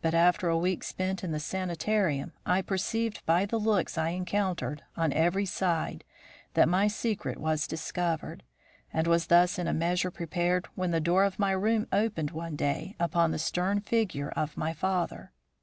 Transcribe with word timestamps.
"But 0.00 0.14
after 0.14 0.48
a 0.48 0.56
week 0.56 0.82
spent 0.82 1.22
in 1.22 1.30
the 1.30 1.38
sanitarium, 1.38 2.32
I 2.46 2.62
perceived 2.62 3.22
by 3.26 3.44
the 3.44 3.58
looks 3.58 3.98
I 3.98 4.08
encountered, 4.08 4.82
on 4.96 5.12
every 5.12 5.44
side, 5.44 6.04
that 6.54 6.70
my 6.70 6.88
secret 6.88 7.36
was 7.36 7.66
discovered; 7.66 8.44
and 8.94 9.06
was 9.06 9.26
thus 9.26 9.58
in 9.58 9.68
a 9.68 9.74
measure 9.74 10.10
prepared 10.10 10.68
when 10.74 10.90
the 10.90 11.00
door 11.00 11.24
of 11.24 11.38
my 11.38 11.50
room 11.52 11.86
opened 11.92 12.30
one 12.30 12.56
day 12.56 12.96
upon 12.98 13.30
the 13.30 13.38
stern 13.38 13.80
figure 13.80 14.30
of 14.30 14.56
my 14.56 14.72
father. 14.72 15.32